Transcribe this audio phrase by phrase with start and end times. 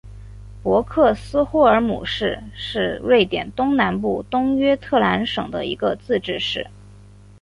[0.63, 6.65] 博克斯霍尔姆市是瑞典东南部东约特兰省的一个自治市。